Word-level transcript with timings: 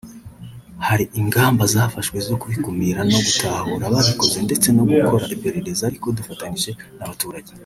Hari 0.87 1.05
ingamba 1.19 1.63
zafashwe 1.73 2.17
zo 2.27 2.35
kubikumira 2.41 2.99
no 3.11 3.19
gutahura 3.25 3.83
ababikoze 3.89 4.37
ndetse 4.47 4.67
no 4.77 4.83
gukora 4.91 5.25
iperereza 5.35 5.81
ariko 5.89 6.07
dufatanyije 6.17 6.71
n’abaturage 6.97 7.51